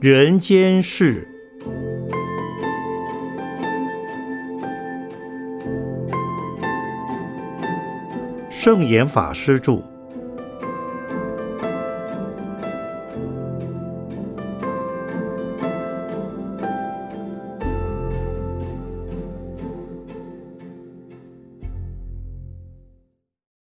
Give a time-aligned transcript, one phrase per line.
[0.00, 1.26] 人间事。
[8.48, 9.82] 圣严法师著。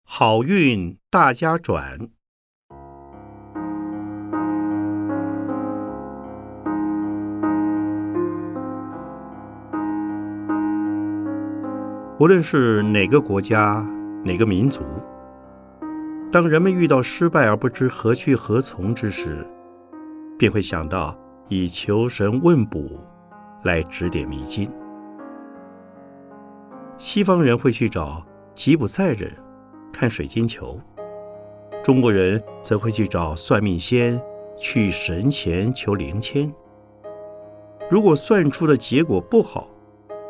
[0.03, 2.09] 好运大家转。
[12.17, 13.85] 无论是哪个国家、
[14.23, 14.81] 哪个民族，
[16.31, 19.45] 当人们遇到失败而不知何去何从之时，
[20.39, 21.13] 便会想到
[21.49, 22.81] 以求神问卜
[23.65, 24.71] 来指点迷津。
[26.97, 29.29] 西方人会去找吉普赛人
[29.91, 30.79] 看水晶球，
[31.83, 34.17] 中国人则会去找算命仙
[34.57, 36.49] 去神前求灵签。
[37.89, 39.67] 如果算出的结果不好，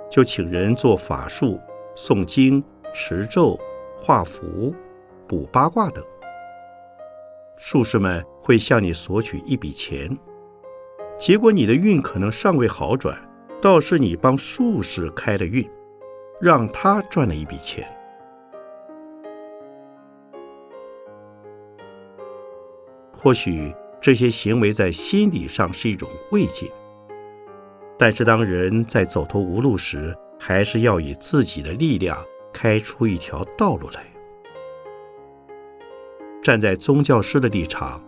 [0.10, 1.60] 就请人做法术。
[1.96, 2.62] 诵经、
[2.94, 3.58] 持咒、
[3.96, 4.76] 画符、
[5.28, 6.04] 卜八卦等，
[7.58, 10.16] 术士们会向你索取一笔钱。
[11.18, 13.18] 结果你的运可能尚未好转，
[13.62, 15.66] 倒是你帮术士开了运，
[16.42, 17.88] 让他赚了一笔钱。
[23.14, 26.70] 或许这些行为在心理上是一种慰藉，
[27.98, 32.18] 但是当人在走投无路时，还是要以自己的力量
[32.54, 34.04] 开出一条道路来。
[36.44, 38.04] 站在宗教师的立场，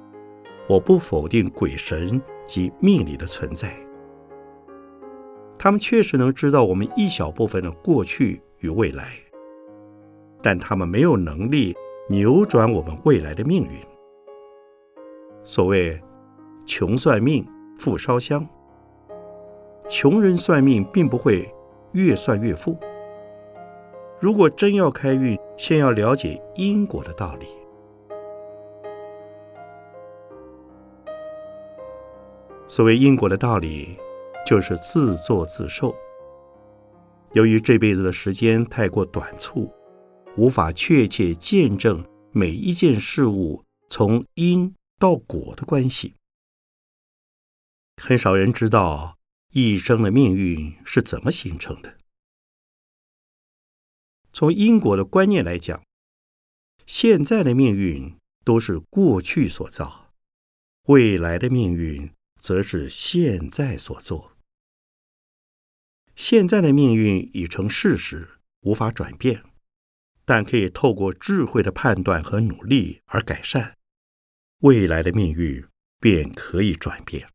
[0.67, 3.73] 我不否定鬼神及命理的存在，
[5.57, 9.05] 他们确实能知道我们一小部分的过去与未来，
[10.41, 11.75] 但他们没有能力
[12.09, 13.71] 扭转我们未来的命运。
[15.43, 15.99] 所谓
[16.67, 17.43] “穷算命，
[17.79, 18.47] 富烧香”，
[19.89, 21.51] 穷人算命并不会。
[21.93, 22.77] 越算越富。
[24.19, 27.47] 如果真要开运，先要了解因果的道理。
[32.67, 33.97] 所谓因果的道理，
[34.45, 35.95] 就是自作自受。
[37.33, 39.71] 由于这辈子的时间太过短促，
[40.35, 46.15] 无法确切见证每一件事物从因到果的关系，
[48.01, 49.16] 很少人知道。
[49.59, 51.97] 一生的命运是怎么形成的？
[54.31, 55.83] 从因果的观念来讲，
[56.85, 60.13] 现在的命运都是过去所造，
[60.83, 64.37] 未来的命运则是现在所做。
[66.15, 69.43] 现在的命运已成事实，无法转变，
[70.23, 73.75] 但可以透过智慧的判断和努力而改善，
[74.59, 75.67] 未来的命运
[75.99, 77.27] 便可以转变。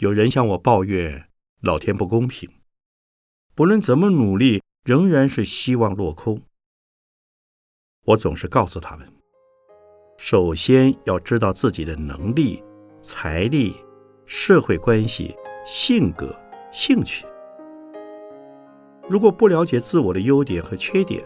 [0.00, 1.28] 有人向我抱怨
[1.60, 2.48] 老天不公平，
[3.54, 6.40] 不论怎么努力，仍然是希望落空。
[8.06, 9.06] 我总是告诉他们：
[10.16, 12.64] 首先要知道自己的能力、
[13.02, 13.76] 财力、
[14.24, 16.34] 社会关系、性格、
[16.72, 17.26] 兴趣。
[19.06, 21.22] 如果不了解自我的优点和缺点，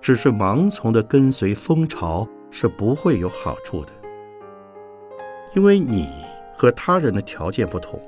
[0.00, 3.92] 只是盲从的跟随风潮，是不会有好处的。
[5.54, 6.08] 因为你
[6.56, 8.00] 和他人的条件不同。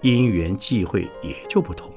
[0.00, 1.92] 因缘际会也就不同，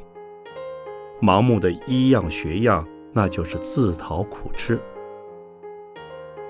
[1.22, 4.79] 盲目的一样学样，那就是自讨苦吃。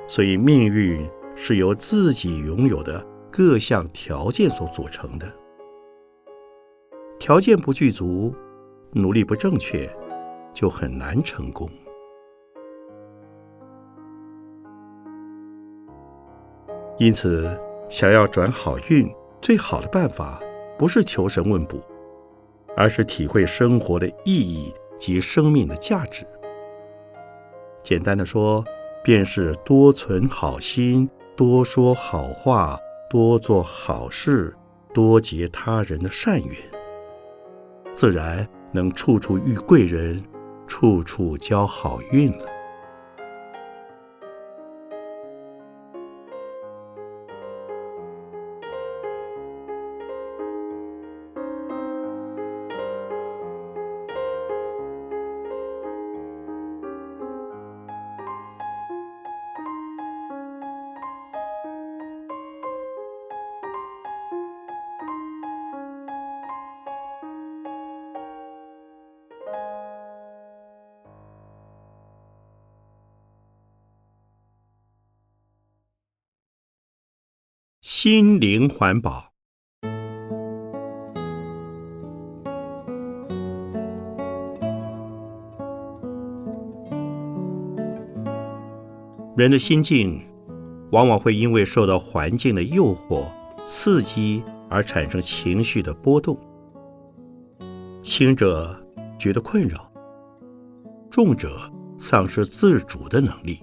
[0.07, 5.25] 所以命运是由自己拥有的各项条件所组成的，
[7.19, 8.33] 条件不具足，
[8.93, 9.89] 努力不正确，
[10.53, 11.69] 就很难成功。
[16.97, 19.09] 因此，想要转好运，
[19.41, 20.41] 最好的办法。
[20.81, 21.79] 不是求神问卜，
[22.75, 26.25] 而是体会生活的意义及生命的价值。
[27.83, 28.65] 简单的说，
[29.03, 31.07] 便是多存好心，
[31.37, 32.79] 多说好话，
[33.11, 34.55] 多做好事，
[34.91, 36.55] 多结他人的善缘，
[37.93, 40.19] 自然能处处遇贵人，
[40.65, 42.50] 处处交好运了。
[78.03, 79.31] 心灵环保。
[89.37, 90.19] 人的心境
[90.91, 93.31] 往往会因为受到环境的诱惑、
[93.63, 96.35] 刺激而产生情绪的波动，
[98.01, 98.83] 轻者
[99.19, 99.91] 觉得困扰，
[101.11, 103.59] 重者丧失自主的能力。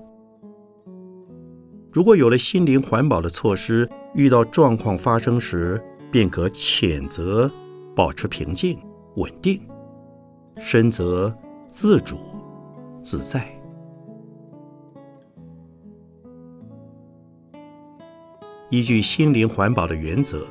[1.90, 7.50] 如果有了心灵环保的措施，遇到状况发生时，便可谴责，
[7.94, 8.78] 保持平静、
[9.16, 9.60] 稳定，
[10.58, 11.36] 深则
[11.68, 12.16] 自主、
[13.02, 13.48] 自在。
[18.70, 20.46] 依据心灵环保的原则，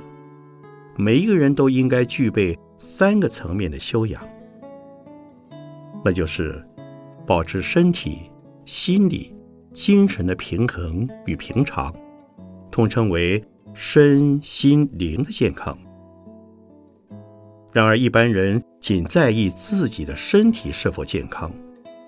[0.95, 4.21] 每一个人都应该具备三个层面的修养，
[6.03, 6.63] 那就是
[7.25, 8.31] 保持身体、
[8.65, 9.33] 心理。
[9.73, 11.93] 精神的平衡与平常，
[12.77, 13.43] 统称为
[13.73, 15.75] 身心灵的健康。
[17.73, 21.51] 然而，一般人仅在意自己的身体是否健康，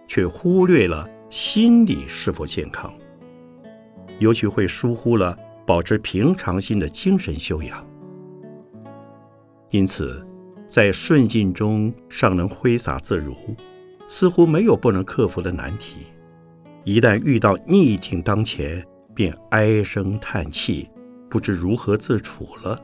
[0.08, 2.94] 却忽略了心理是否健康，
[4.20, 5.36] 尤其会疏忽了
[5.66, 7.84] 保持平常心的精神修养。
[9.72, 10.24] 因此，
[10.68, 13.34] 在顺境中尚能挥洒自如，
[14.08, 16.02] 似乎没有不能克服的难题。
[16.84, 18.86] 一旦遇到逆境当前，
[19.20, 20.90] 便唉声叹气，
[21.30, 22.82] 不知如何自处了。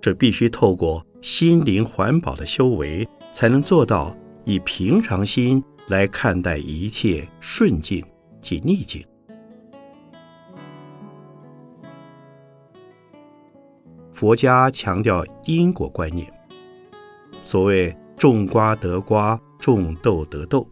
[0.00, 8.00] 这必须透过心灵环保的修为，才能做到以平常心来看待一切顺境
[8.40, 9.04] 及逆境。
[14.12, 16.32] 佛家强调因果观念，
[17.42, 20.64] 所谓种瓜得瓜，种豆得豆。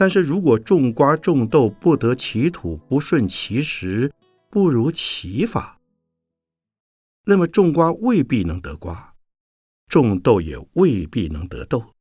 [0.00, 4.10] 但是如果种瓜种豆不得其土，不顺其时，
[4.48, 5.78] 不如其法，
[7.24, 9.14] 那么种瓜未必能得瓜，
[9.88, 11.94] 种豆也未必能得豆，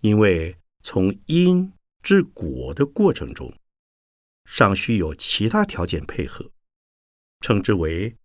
[0.00, 3.56] 因为从因至果的过程中，
[4.44, 6.50] 尚需有其他条件配合，
[7.40, 8.16] 称之为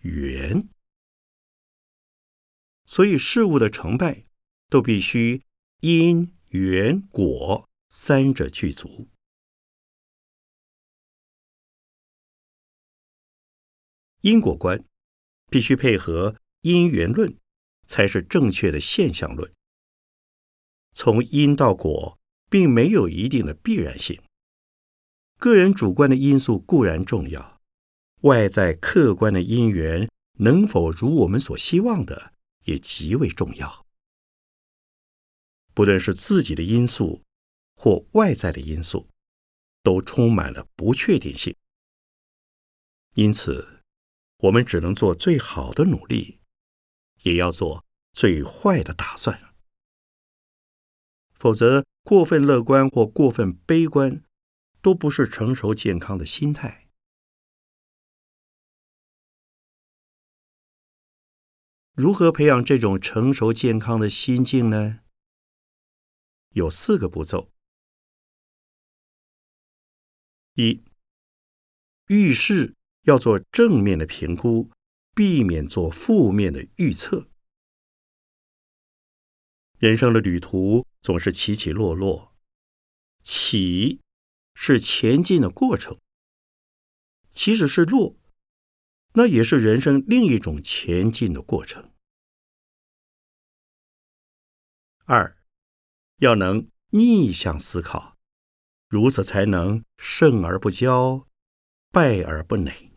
[0.00, 0.68] 缘。
[2.86, 4.24] 所以事物的成败
[4.68, 5.44] 都必须
[5.78, 6.34] 因。
[6.56, 9.08] 缘果三者具足，
[14.20, 14.84] 因果观
[15.50, 17.36] 必须配合因缘论，
[17.88, 19.52] 才是正确的现象论。
[20.94, 24.22] 从因到果，并没有一定的必然性。
[25.40, 27.60] 个人主观的因素固然重要，
[28.20, 30.08] 外在客观的因缘
[30.38, 32.32] 能否如我们所希望的，
[32.66, 33.83] 也极为重要。
[35.74, 37.22] 不论是自己的因素
[37.74, 39.08] 或外在的因素，
[39.82, 41.56] 都充满了不确定性。
[43.14, 43.82] 因此，
[44.38, 46.40] 我们只能做最好的努力，
[47.22, 49.54] 也要做最坏的打算。
[51.32, 54.24] 否则，过分乐观或过分悲观，
[54.80, 56.88] 都不是成熟健康的心态。
[61.94, 65.03] 如何培养这种成熟健康的心境呢？
[66.54, 67.50] 有四个步骤：
[70.54, 70.84] 一、
[72.06, 74.70] 遇事要做正面的评估，
[75.16, 77.28] 避免做负面的预测。
[79.78, 82.36] 人生的旅途总是起起落落，
[83.24, 84.00] 起
[84.54, 85.98] 是前进的过程，
[87.30, 88.16] 即使是落，
[89.14, 91.92] 那也是人生另一种前进的过程。
[95.06, 95.33] 二。
[96.18, 98.16] 要能逆向思考，
[98.88, 101.26] 如此才能胜而不骄，
[101.90, 102.90] 败而不馁。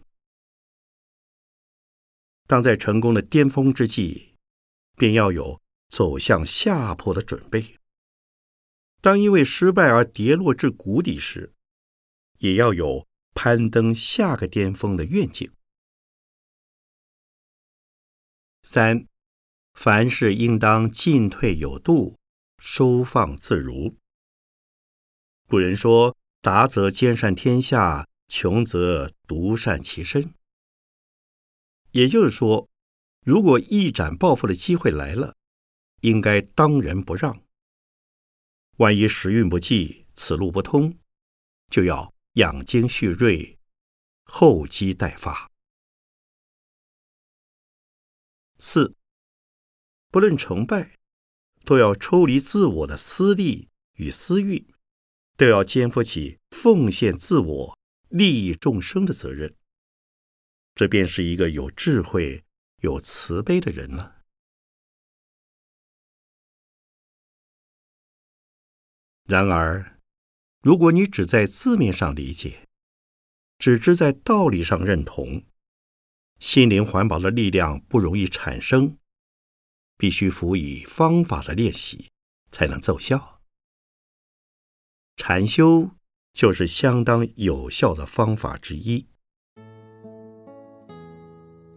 [2.45, 4.35] 当在成功的巅峰之际，
[4.95, 7.77] 便要有走向下坡的准备；
[9.01, 11.53] 当因为失败而跌落至谷底时，
[12.37, 15.51] 也要有攀登下个巅峰的愿景。
[18.61, 19.07] 三，
[19.73, 22.16] 凡事应当进退有度。
[22.57, 23.95] 收放自如。
[25.47, 30.33] 古人说：“达则兼善天下，穷则独善其身。”
[31.91, 32.69] 也就是说，
[33.25, 35.35] 如果一展抱负的机会来了，
[36.01, 37.43] 应该当仁不让。
[38.77, 40.97] 万一时运不济，此路不通，
[41.69, 43.57] 就要养精蓄锐，
[44.23, 45.49] 厚积待发。
[48.59, 48.95] 四，
[50.09, 50.96] 不论成败。
[51.67, 54.73] 都要抽离自我的私利与私欲，
[55.35, 59.53] 都要肩负起奉献自我、利益众生的责任。
[60.75, 62.45] 这便是一个有智慧、
[62.77, 64.23] 有慈悲的人了。
[69.25, 69.99] 然而，
[70.61, 72.65] 如果你只在字面上理解，
[73.59, 75.43] 只知在道理上认同，
[76.39, 78.97] 心灵环保的力量不容易产生，
[79.97, 82.07] 必须辅以方法的练习，
[82.51, 83.41] 才能奏效。
[85.15, 85.89] 禅修
[86.33, 89.07] 就是相当有效的方法之一。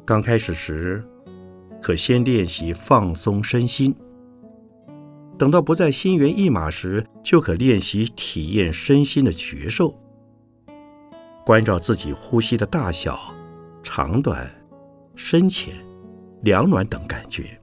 [0.04, 1.02] 刚开始时，
[1.80, 3.96] 可先练习放松身心。
[5.38, 9.98] 等到不再心猿意马时，就可练习体验身心的觉受，
[11.46, 13.18] 关照自己呼吸的大小、
[13.82, 14.50] 长短、
[15.14, 15.74] 深浅、
[16.42, 17.59] 凉暖等感觉。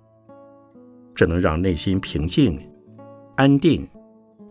[1.18, 2.60] 只能让内心平静、
[3.38, 3.90] 安定、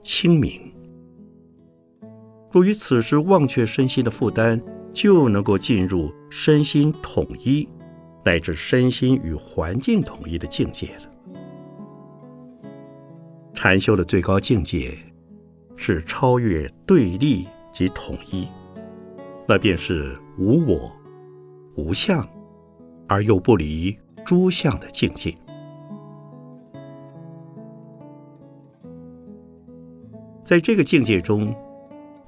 [0.02, 0.60] 清明。
[2.50, 4.60] 若于此时忘却身心的负担，
[4.92, 7.68] 就能够进入身心统一，
[8.24, 11.02] 乃至身心与环境统一的境界了。
[13.54, 14.92] 禅修的最高境界
[15.76, 18.48] 是超越对立及统一，
[19.46, 20.90] 那便是无我、
[21.76, 22.28] 无相，
[23.06, 25.32] 而又不离诸相的境界。
[30.46, 31.52] 在这个境界中，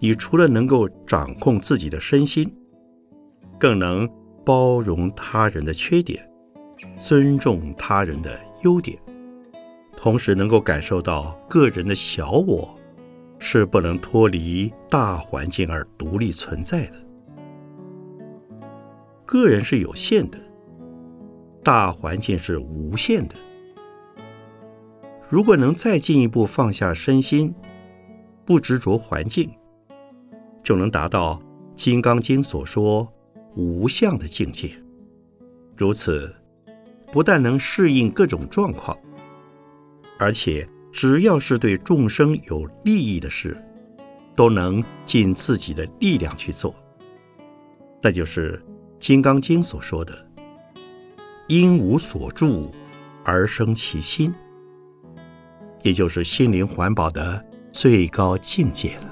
[0.00, 2.52] 你除了能够掌控自己的身心，
[3.60, 4.08] 更能
[4.44, 6.28] 包容他人的缺点，
[6.96, 8.98] 尊重他人的优点。
[9.96, 12.76] 同时能够感受到个人的小我
[13.38, 16.94] 是不能脱离大环境而独立存在的，
[19.24, 20.36] 个人是有限的，
[21.62, 23.36] 大环境是无限的。
[25.28, 27.54] 如果能再进一步放下身心，
[28.48, 29.50] 不执着环境，
[30.62, 31.34] 就能达到
[31.76, 33.06] 《金刚经》所说
[33.54, 34.70] 无相的境界。
[35.76, 36.34] 如此，
[37.12, 38.96] 不但能适应各种状况。
[40.18, 43.54] 而且，只要是对众生有利益的事，
[44.34, 46.74] 都能尽自己的力量去做。
[48.00, 48.56] 那就是
[48.98, 50.26] 《金刚经》所说的
[51.48, 52.72] “因无所住
[53.24, 54.34] 而生其心”，
[55.84, 57.44] 也就是心灵环保的
[57.80, 59.07] 最高境界了。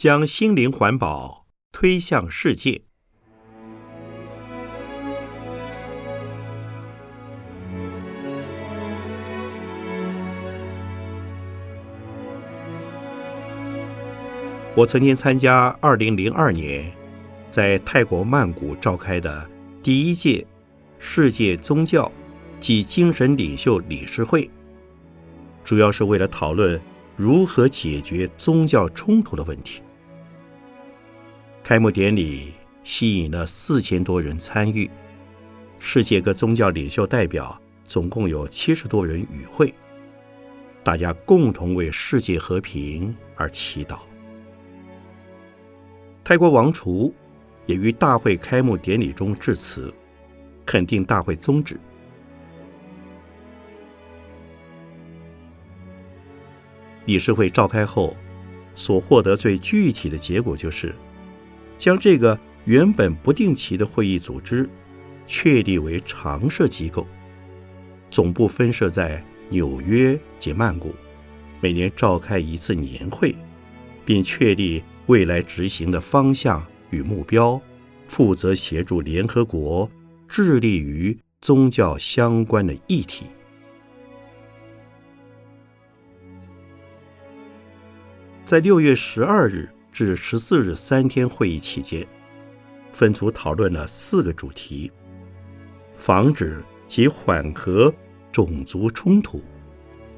[0.00, 2.80] 将心灵环保推向世界。
[14.74, 16.90] 我曾经参加二零零二年
[17.50, 19.50] 在泰国曼谷召开的
[19.82, 20.46] 第一届
[20.98, 22.10] 世界宗教
[22.58, 24.48] 及精神领袖理事会，
[25.62, 26.80] 主要是为了讨论
[27.16, 29.82] 如何解决宗教冲突的问题。
[31.70, 34.90] 开幕典礼吸引了四千多人参与，
[35.78, 39.72] 世界各宗教领袖代表总共有七十多人与会，
[40.82, 44.00] 大家共同为世界和平而祈祷。
[46.24, 47.14] 泰国王储
[47.66, 49.94] 也于大会开幕典礼中致辞，
[50.66, 51.78] 肯定大会宗旨。
[57.04, 58.16] 理事会召开后，
[58.74, 60.92] 所获得最具体的结果就是。
[61.80, 64.68] 将这个原本不定期的会议组织
[65.26, 67.06] 确立为常设机构，
[68.10, 70.94] 总部分设在纽约及曼谷，
[71.58, 73.34] 每年召开一次年会，
[74.04, 77.58] 并确立未来执行的方向与目标，
[78.06, 79.90] 负责协助联合国
[80.28, 83.24] 致力于宗教相关的议题。
[88.44, 89.70] 在六月十二日。
[89.92, 92.06] 至十四日三天会议期间，
[92.92, 94.90] 分组讨论了四个主题：
[95.98, 97.92] 防止及缓和
[98.32, 99.42] 种族冲突、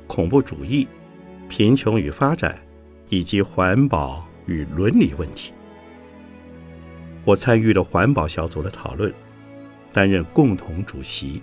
[0.07, 0.87] 恐怖主义、
[1.49, 2.61] 贫穷与发展，
[3.09, 5.53] 以及环保与伦理问题。
[7.25, 9.13] 我参与了环保小组的讨论，
[9.93, 11.43] 担任共同主席。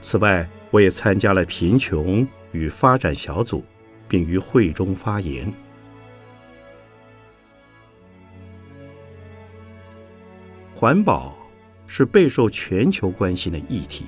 [0.00, 3.64] 此外，我也参加了贫穷与发展小组，
[4.08, 5.52] 并于会中发言。
[10.80, 11.36] 环保
[11.88, 14.06] 是备受全球关心的议题。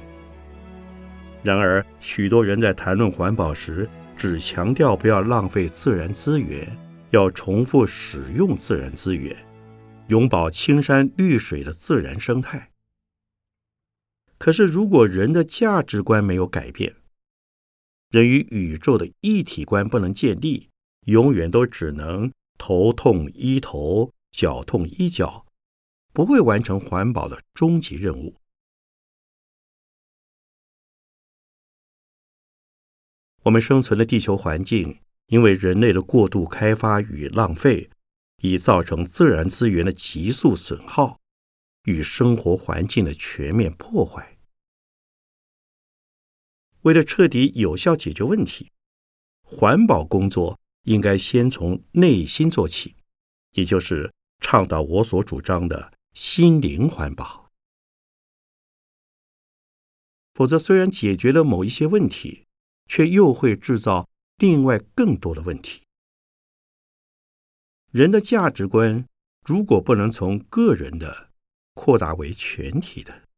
[1.42, 6.78] 然而，许多人在谈论环保时，只强调不要浪费自然资源，
[7.10, 9.36] 要重复使用自然资源，
[10.06, 12.70] 永保青山绿水的自然生态。
[14.38, 16.94] 可是，如果人的价值观没有改变，
[18.12, 20.68] 人与宇宙的一体观不能建立，
[21.06, 25.46] 永远都只能头痛医头，脚痛医脚，
[26.12, 28.36] 不会完成环保的终极任务。
[33.44, 37.88] 我们生存的地球环境，因为人类的过度开发与浪费，
[38.42, 41.18] 已造成自然资源的急速损耗
[41.84, 44.36] 与生活环境的全面破坏。
[46.82, 48.70] 为了彻底有效解决问题，
[49.42, 52.96] 环保工作应该先从内心做起，
[53.52, 57.50] 也就是倡导我所主张的心灵环保。
[60.34, 62.46] 否则，虽然解决了某一些问题，
[62.86, 65.82] 却又会制造另外更多的问题。
[67.90, 69.06] 人的价值观
[69.44, 71.30] 如果不能从个人的
[71.74, 73.28] 扩大为全体的，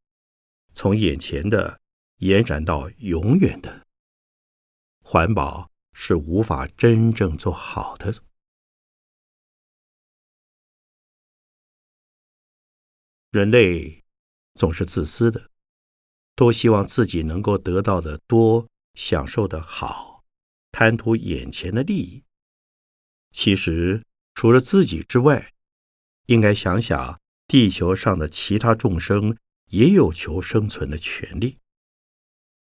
[0.74, 1.80] 从眼前的
[2.18, 3.86] 延展到永远的，
[5.02, 8.22] 环保是无法真正做好的。
[13.32, 14.04] 人类
[14.54, 15.50] 总是自私的，
[16.36, 18.68] 都希望自己能够得到的多。
[18.94, 20.22] 享受的好，
[20.70, 22.24] 贪图眼前的利益。
[23.30, 25.54] 其实，除了自己之外，
[26.26, 29.38] 应该想想地球上的其他众生
[29.70, 31.56] 也有求生存的权利，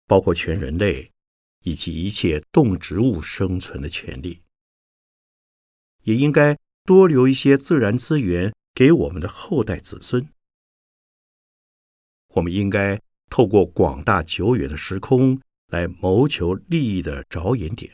[0.07, 1.11] 包括全人类
[1.63, 4.43] 以及一切动植物生存的权利。
[6.03, 10.29] 也应该多留一些自然资源给我们的后代子孙。
[12.35, 15.41] 我们应该透过广大久远的时空。
[15.73, 17.91] 来谋求利益的着眼点，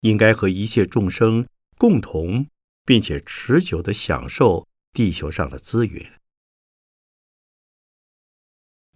[0.00, 1.46] 应该和一切众生
[1.78, 2.48] 共同
[2.84, 6.20] 并且持久的享受地球上的资源。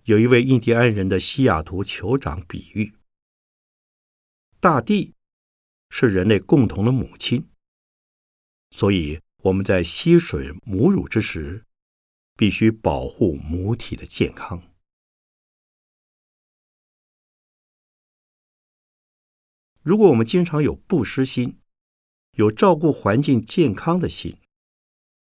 [0.02, 2.94] 有一位印第安人的西雅图酋长比喻：
[4.58, 5.14] 大地
[5.88, 7.48] 是人类共同的母亲，
[8.72, 11.64] 所以我们在吸吮母乳之时，
[12.36, 14.62] 必须保护母体的健康。
[19.82, 21.60] 如果我们经常有布施心，
[22.32, 24.38] 有照顾环境健康的心，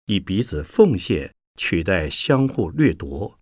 [0.08, 3.40] 以彼此奉献取代相互掠夺，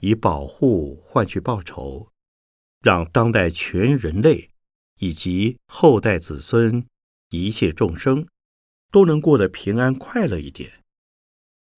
[0.00, 2.12] 以保护换取报酬，
[2.80, 4.50] 让当代全人类
[5.00, 6.86] 以及后代子孙
[7.30, 8.28] 一切众生
[8.92, 10.83] 都能过得平安快乐一点，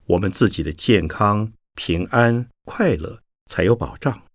[0.06, 4.26] 我们自己的健康、平安、快乐才有保障。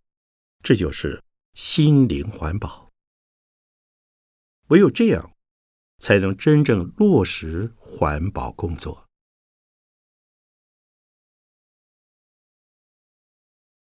[0.64, 2.90] 这就是心灵环保。
[4.68, 5.34] 唯有这样，
[6.00, 9.08] 才能真正落实环保工作。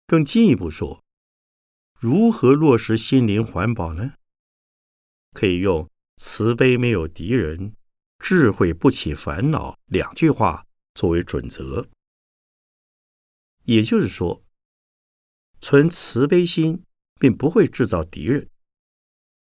[0.07, 1.03] 更进一步说，
[1.99, 4.15] 如何落实心灵环保呢？
[5.33, 7.75] 可以用“慈悲没有敌人，
[8.19, 11.89] 智慧不起烦恼”两句话作为准则。
[13.65, 14.43] 也就是说，
[15.61, 16.85] 存慈悲心，
[17.21, 18.49] 并不会制造敌人。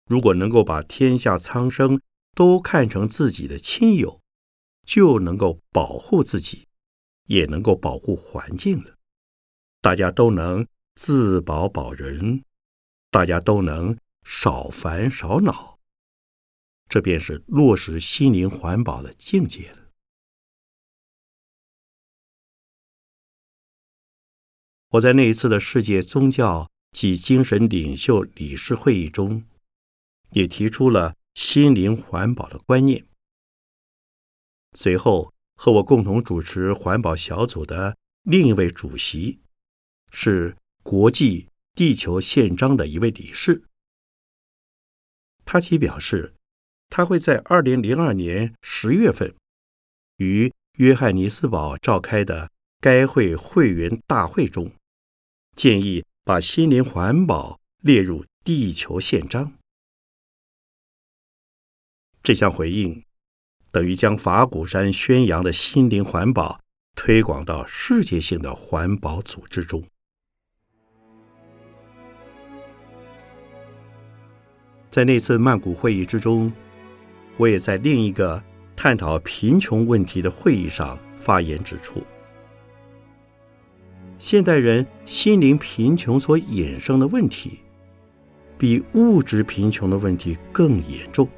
[0.07, 2.00] 如果能够把天下苍生
[2.35, 4.20] 都看成自己的亲友，
[4.87, 6.66] 就能够保护自己，
[7.26, 8.98] 也能够保护环境了。
[9.81, 12.44] 大家都能自保保人，
[13.11, 15.78] 大家都能少烦少恼，
[16.88, 19.81] 这便是落实心灵环保的境界了。
[24.92, 29.44] 我在那一次的世界宗教及精神领袖理事会议中。
[30.33, 33.05] 也提出了心灵环保的观念。
[34.72, 39.40] 随后，和我共同主持环保小组的另一位主席
[40.11, 43.62] 是国际地球宪章的一位理事。
[45.44, 46.33] 他即表示，
[46.88, 49.35] 他会在二零零二年十月份
[50.16, 52.50] 于约翰尼斯堡召开的
[52.81, 54.72] 该会会员大会中，
[55.54, 59.52] 建议把心灵环保列入地球宪章。
[62.22, 63.04] 这项回应
[63.70, 66.60] 等于将法鼓山宣扬的心灵环保
[66.94, 69.82] 推广到世界性的环保组织中。
[74.90, 76.52] 在那次曼谷会议之中，
[77.38, 78.42] 我也在另一个
[78.76, 82.02] 探讨贫穷问题的会议上发言指出，
[84.24, 87.58] 现代人心灵贫穷所衍生的问题，
[88.56, 91.28] 比物质贫穷的问题更严重。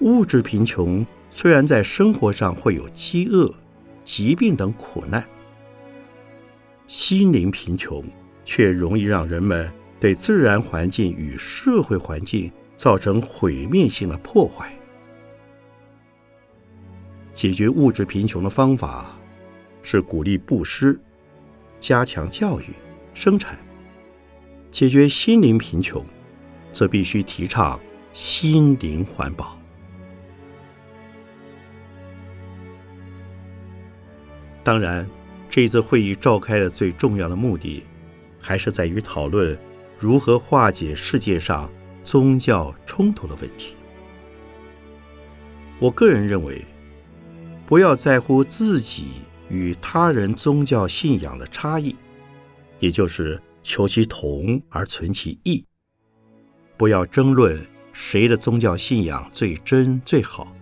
[0.00, 3.54] 物质贫穷虽然在生活上会有饥饿、
[4.02, 5.22] 疾病等苦难，
[6.86, 8.02] 心灵贫穷
[8.42, 9.70] 却容易让人们
[10.00, 14.72] 对自然环境与社会环境造成毁灭性的破坏。
[17.34, 19.17] 解决物质贫穷的方法
[19.82, 20.98] 是鼓励布施、
[21.80, 22.66] 加强教育、
[23.14, 23.56] 生产；
[24.70, 26.04] 解决心灵贫穷，
[26.72, 27.80] 则必须提倡
[28.12, 29.58] 心灵环保。
[34.62, 35.08] 当然，
[35.48, 37.84] 这次会议召开的最重要的目的，
[38.38, 39.58] 还是在于讨论
[39.98, 41.72] 如何化解世界上
[42.04, 43.74] 宗教冲突的问题。
[45.78, 46.64] 我个人认为，
[47.64, 49.06] 不要在乎自己
[49.48, 51.96] 与他人宗教信仰的差异，
[52.80, 55.64] 也就是求其同而存其异。
[56.76, 57.60] 不要争论
[57.92, 60.54] 谁的宗教信仰最真最好，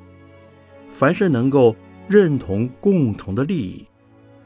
[0.91, 1.77] 凡是能够
[2.09, 3.87] 认同共同的利益。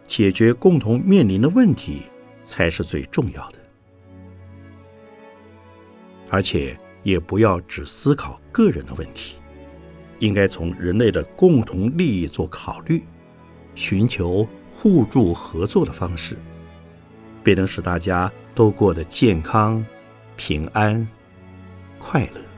[0.06, 2.02] 解决共同面临的问题
[2.42, 3.58] 才是最重要的，
[6.28, 9.36] 而且也不要只思考个人的问题，
[10.18, 13.04] 应该从人类的共同利益做考虑，
[13.80, 16.36] 寻求互助合作的方式，
[17.42, 19.82] 便能使大家都过得健康、
[20.36, 21.08] 平安、
[21.98, 22.49] 快乐。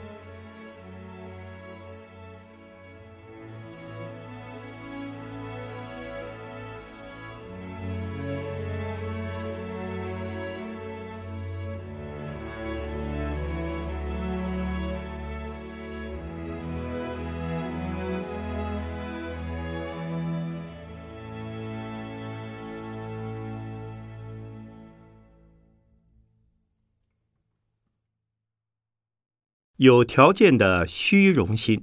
[29.82, 31.82] 有条件的虚荣心。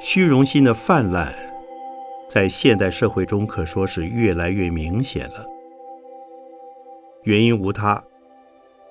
[0.00, 1.32] 虚荣心的泛滥，
[2.28, 5.46] 在现代社会中可说是越来越明显了。
[7.22, 8.02] 原因无他，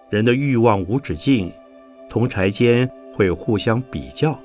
[0.09, 1.51] 人的欲望无止境，
[2.09, 4.39] 同柴间会互相比较。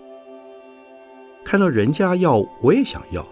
[1.51, 3.23] 看到人家要，我也想要；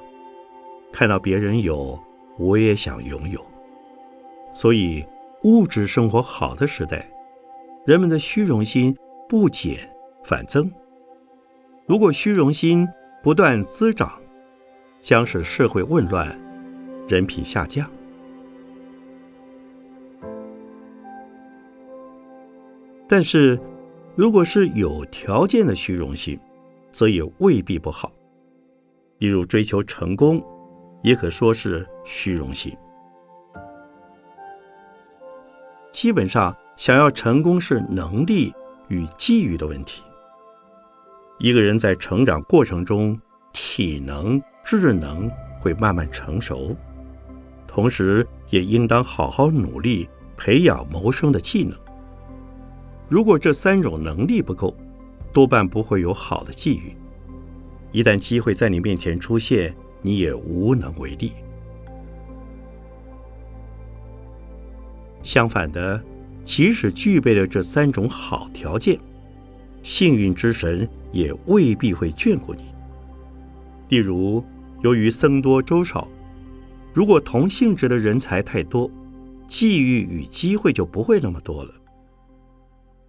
[0.90, 2.02] 看到别人有，
[2.38, 3.38] 我也想拥有。
[4.54, 5.04] 所以，
[5.42, 7.06] 物质生活好的时代，
[7.84, 8.96] 人们的虚荣心
[9.28, 9.80] 不减
[10.24, 10.72] 反增。
[11.84, 12.88] 如果虚荣心
[13.22, 14.10] 不断滋长，
[14.98, 16.34] 将使社会混乱，
[17.06, 17.86] 人品下降。
[23.06, 23.60] 但是，
[24.14, 26.40] 如果是有条件的虚荣心，
[26.96, 28.10] 则也未必不好，
[29.18, 30.42] 例如追求成功，
[31.02, 32.74] 也可说是虚荣心。
[35.92, 38.50] 基本上，想要成功是能力
[38.88, 40.02] 与机遇的问题。
[41.38, 43.20] 一个人在成长过程中，
[43.52, 45.30] 体能、智能
[45.60, 46.74] 会慢慢成熟，
[47.66, 51.78] 同时也应当好好努力培养谋生的技能。
[53.06, 54.74] 如果这三种能力不够，
[55.36, 56.96] 多半不会有好的际遇。
[57.92, 61.32] 一旦机会在你面前出现，你也无能为力。
[65.22, 66.02] 相反的，
[66.42, 68.98] 即使具备了这三种好条件，
[69.82, 72.62] 幸运之神也未必会眷顾你。
[73.90, 74.42] 例如，
[74.80, 76.08] 由于僧多粥少，
[76.94, 78.90] 如果同性质的人才太多，
[79.46, 81.74] 际遇与机会就不会那么多了。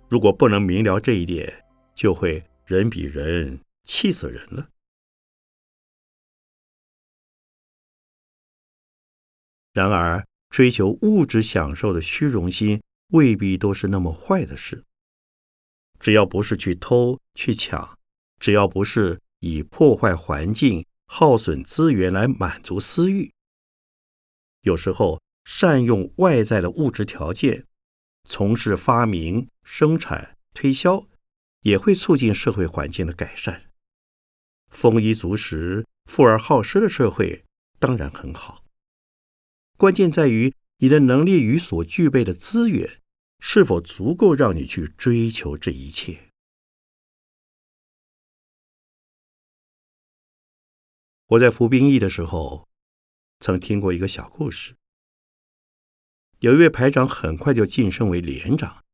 [0.10, 1.54] 如果不能明了这一点，
[1.98, 4.70] 就会人比人气死人了。
[9.74, 14.84] 然而，追求物质享受的虚荣心未必都是那么坏的事。
[16.00, 17.98] 只要不是去偷去抢，
[18.40, 23.34] 只要不是以破坏环境、耗损资源来满足私欲，
[24.62, 27.66] 有时候善用外在的物质条件，
[28.24, 31.08] 从事发明、生产、推销。
[31.62, 33.72] 也会促进社会环境的改善。
[34.70, 37.46] 丰衣足食、富而好施的社会
[37.80, 38.64] 当然很好。
[39.78, 43.02] 关键在于你的能力与所具备的资源
[43.40, 46.32] 是否足够让你去追求这一切。
[51.28, 52.68] 我在服兵役的时候，
[53.40, 54.76] 曾听过一个小故事。
[56.40, 58.86] 有一位排长很快就晋升为连长，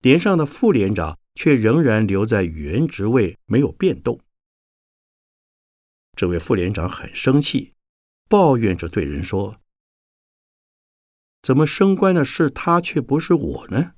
[0.00, 4.20] 连上的副连长却仍然留在原职位，没有变动。
[6.14, 7.74] 这位副连长很生气，
[8.28, 9.60] 抱怨着对人说
[11.40, 13.94] ：“怎么升官的是他，却不是我呢？”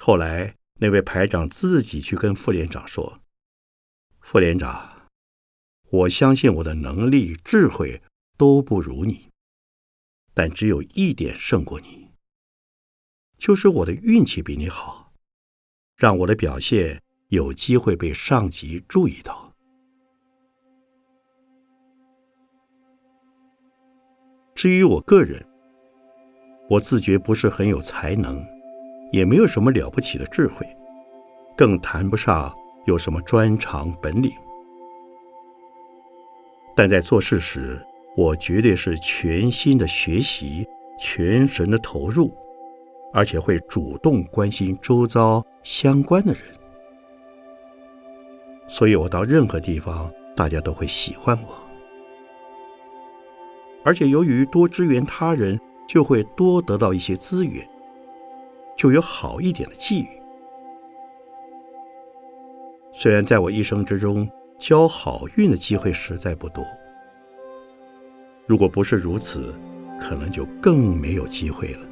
[0.00, 3.20] 后来，那位排长自己去跟副连长说
[4.20, 5.08] ：“副连长，
[5.90, 8.02] 我相信我的能力、智慧
[8.36, 9.30] 都不如你，
[10.34, 12.07] 但只有一点胜过你，
[13.38, 15.12] 就是我的运气比你好，
[15.96, 19.52] 让我的表现有机会被上级注意到。
[24.54, 25.46] 至于我个人，
[26.68, 28.44] 我自觉不是很有才能。”
[29.10, 30.66] 也没有什么了不起的智慧，
[31.56, 34.30] 更谈不上有什么专长本领。
[36.76, 37.82] 但在做事时，
[38.18, 40.68] 我绝对是全心的学习，
[41.00, 42.36] 全神的投入，
[43.12, 46.42] 而且会主动关心周遭相关的人。
[48.66, 51.58] 所以我到任何地方，大家都会喜欢我。
[53.84, 57.66] 而且由于多支援他人，就会多得到一些资源。
[58.76, 60.08] 就有好一点的际遇。
[62.92, 66.64] 虽然在我一生之中交好运的机会实在不多，
[68.46, 69.52] 如果不是如此，
[69.98, 71.87] 可能就更没有机会了。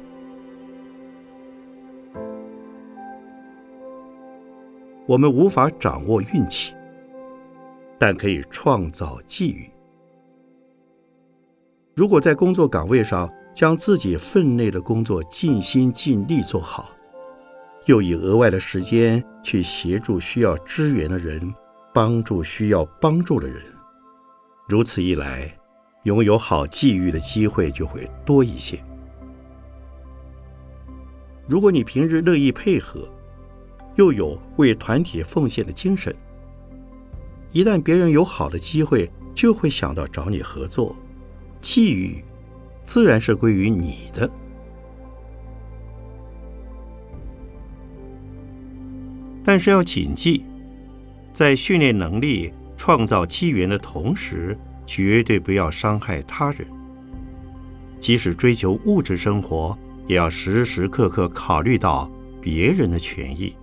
[5.07, 6.75] 我们无法掌握运气，
[7.97, 9.71] 但可以创造际遇。
[11.95, 16.91] 如果在工作岗位上，将自己分内的工作尽心尽力做好，
[17.85, 21.53] 又以额外的时间去协助需要支援的人，
[21.93, 23.57] 帮助需要帮助的人。
[24.67, 25.57] 如此一来，
[26.03, 28.77] 拥有好际遇的机会就会多一些。
[31.47, 33.07] 如果你平日乐意配合，
[33.97, 36.15] 又有为团体奉献的精神，
[37.51, 40.95] 一旦别人有好的机会，就会想到找你合作，
[41.59, 42.23] 际遇。
[42.83, 44.31] 自然是归于你的，
[49.43, 50.45] 但是要谨记，
[51.33, 56.65] 在训练能力、创造机缘的同时，绝对不要伤害他人。
[57.99, 63.53] 即使追求物质生活，也要时时刻刻考虑到别人的权益。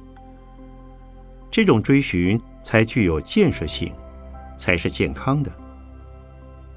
[1.55, 3.93] 这种追寻才具有建设性，
[4.57, 5.53] 才是健康的。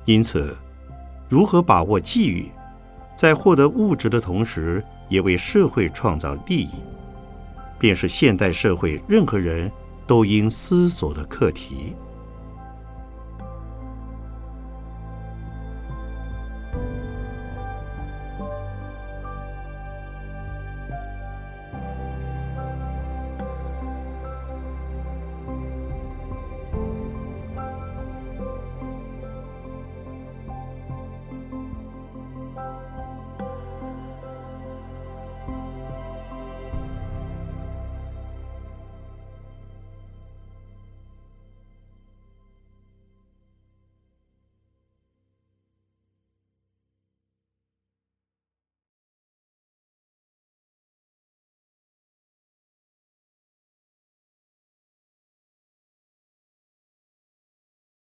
[0.06, 0.56] 因此。
[1.28, 2.52] 如何把握机遇，
[3.16, 6.76] 在获得物质的同时，也为社会创造利益，
[7.80, 9.72] 便是现代社会任何人
[10.06, 11.96] 都应思索的课题。